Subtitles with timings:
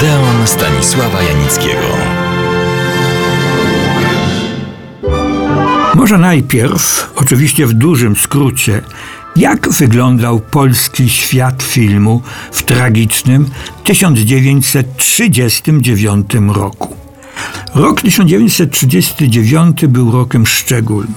[0.00, 1.86] Odeon Stanisława Janickiego.
[5.94, 8.82] Może najpierw, oczywiście w dużym skrócie,
[9.36, 13.50] jak wyglądał polski świat filmu w tragicznym
[13.84, 16.96] 1939 roku.
[17.74, 21.14] Rok 1939 był rokiem szczególnym.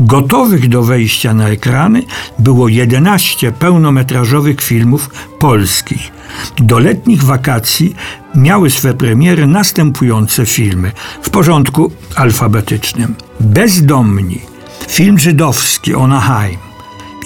[0.00, 2.02] Gotowych do wejścia na ekrany
[2.38, 6.12] było 11 pełnometrażowych filmów polskich.
[6.58, 7.94] Do letnich wakacji
[8.34, 13.14] miały swe premiery następujące filmy w porządku alfabetycznym.
[13.40, 14.40] Bezdomni,
[14.88, 16.58] film żydowski Onaheim.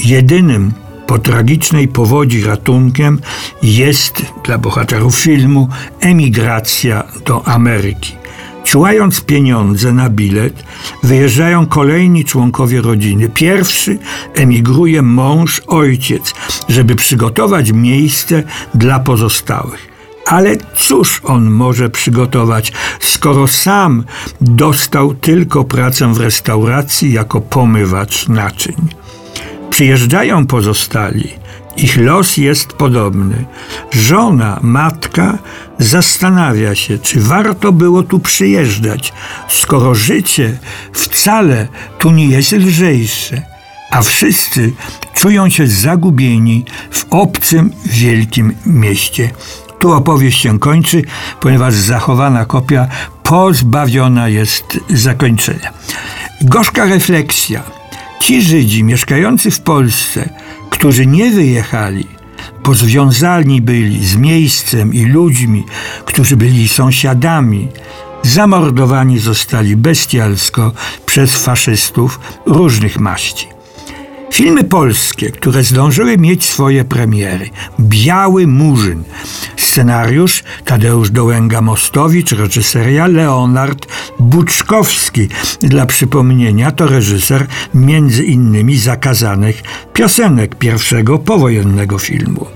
[0.04, 0.72] Jedynym
[1.06, 3.20] po tragicznej powodzi ratunkiem
[3.62, 5.68] jest dla bohaterów filmu
[6.00, 8.25] emigracja do Ameryki.
[8.66, 10.64] Ciłając pieniądze na bilet,
[11.02, 13.28] wyjeżdżają kolejni członkowie rodziny.
[13.28, 13.98] Pierwszy
[14.34, 16.34] emigruje mąż, ojciec,
[16.68, 18.42] żeby przygotować miejsce
[18.74, 19.88] dla pozostałych.
[20.26, 24.04] Ale cóż on może przygotować, skoro sam
[24.40, 28.76] dostał tylko pracę w restauracji jako pomywacz naczyń?
[29.70, 31.45] Przyjeżdżają pozostali.
[31.76, 33.44] Ich los jest podobny.
[33.92, 35.38] Żona, matka
[35.78, 39.12] zastanawia się, czy warto było tu przyjeżdżać,
[39.48, 40.58] skoro życie
[40.92, 41.68] wcale
[41.98, 43.42] tu nie jest lżejsze,
[43.90, 44.72] a wszyscy
[45.14, 49.30] czują się zagubieni w obcym wielkim mieście.
[49.78, 51.02] Tu opowieść się kończy,
[51.40, 52.88] ponieważ zachowana kopia
[53.22, 55.72] pozbawiona jest zakończenia.
[56.42, 57.62] Gorzka refleksja.
[58.20, 60.28] Ci Żydzi mieszkający w Polsce,
[60.76, 62.06] którzy nie wyjechali,
[62.62, 65.64] pozwiązani byli z miejscem i ludźmi,
[66.04, 67.68] którzy byli sąsiadami,
[68.22, 70.72] zamordowani zostali bestialsko
[71.06, 73.55] przez faszystów różnych maści.
[74.36, 77.50] Filmy polskie, które zdążyły mieć swoje premiery.
[77.80, 79.04] Biały Murzyn.
[79.56, 83.86] Scenariusz Tadeusz Dołęga-Mostowicz, reżyseria Leonard
[84.18, 85.28] Buczkowski.
[85.60, 89.62] Dla przypomnienia to reżyser między innymi zakazanych
[89.92, 92.46] piosenek pierwszego powojennego filmu.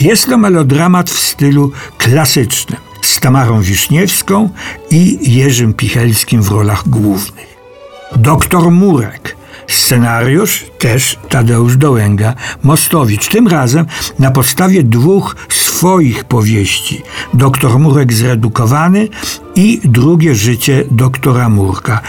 [0.00, 4.48] Jest to melodramat w stylu klasycznym z Tamarą Wiszniewską
[4.90, 7.56] i Jerzym Pichelskim w rolach głównych.
[8.16, 9.25] Doktor Murek
[9.86, 13.28] Scenariusz też Tadeusz Dołęga Mostowicz.
[13.28, 13.86] Tym razem
[14.18, 17.02] na podstawie dwóch swoich powieści.
[17.34, 19.08] Doktor Murek zredukowany
[19.54, 22.00] i Drugie życie doktora Murka.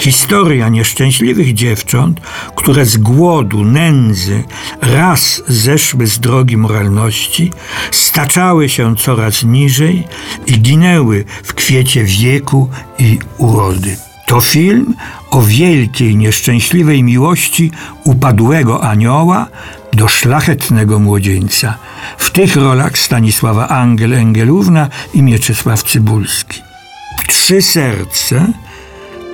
[0.00, 2.20] Historia nieszczęśliwych dziewcząt,
[2.56, 4.44] które z głodu, nędzy
[4.80, 7.52] raz zeszły z drogi moralności,
[7.90, 10.04] staczały się coraz niżej
[10.46, 14.11] i ginęły w kwiecie wieku i urody.
[14.32, 14.94] To film
[15.30, 17.70] o wielkiej, nieszczęśliwej miłości
[18.04, 19.46] upadłego anioła
[19.92, 21.74] do szlachetnego młodzieńca.
[22.18, 26.62] W tych rolach Stanisława Angel Engelówna i Mieczysław Cybulski.
[27.28, 28.52] Trzy serce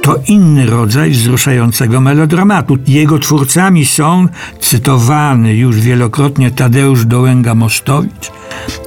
[0.03, 2.77] to inny rodzaj wzruszającego melodramatu.
[2.87, 4.29] Jego twórcami są
[4.61, 8.31] cytowany już wielokrotnie Tadeusz Dołęga-Mostowicz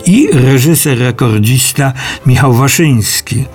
[0.06, 1.94] i reżyser rekordzista
[2.26, 3.46] Michał Waszyński.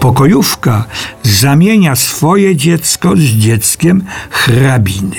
[0.00, 0.84] Pokojówka
[1.30, 5.16] zamienia swoje dziecko z dzieckiem hrabiny.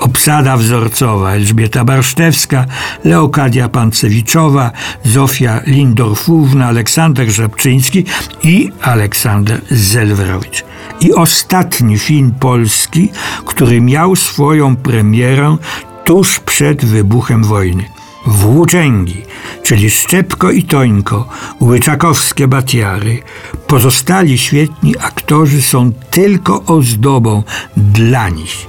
[0.00, 2.66] Obsada wzorcowa Elżbieta Barsztewska,
[3.04, 4.70] Leokadia Pancewiczowa,
[5.04, 8.04] Zofia Lindorfówna, Aleksander Żabczyński
[8.42, 10.64] i Aleksander Zelwerowicz.
[11.00, 13.08] I ostatni film polski,
[13.46, 15.56] który miał swoją premierę
[16.04, 17.84] tuż przed wybuchem wojny.
[18.26, 19.22] Włóczęgi,
[19.62, 21.28] czyli Szczepko i Tońko,
[21.60, 23.22] łyczakowskie batiary,
[23.68, 27.42] pozostali świetni aktorzy są tylko ozdobą
[27.76, 28.66] dla nich.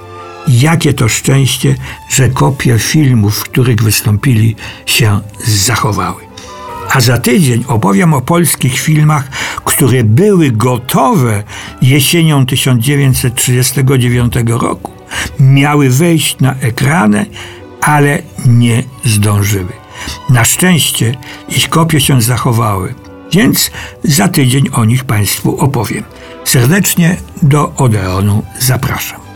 [0.48, 1.75] Jakie to szczęście,
[2.10, 4.56] że kopie filmów, w których wystąpili,
[4.86, 6.22] się zachowały.
[6.92, 9.30] A za tydzień opowiem o polskich filmach,
[9.66, 11.44] które były gotowe
[11.81, 14.92] jesienią 1939 roku
[15.40, 17.25] miały wejść na ekrany,
[17.81, 19.74] ale nie zdążyły.
[20.30, 21.16] Na szczęście
[21.50, 22.94] ich kopie się zachowały,
[23.31, 23.72] więc
[24.04, 26.04] za tydzień o nich Państwu opowiem.
[26.44, 29.29] Serdecznie do Odeonu zapraszam.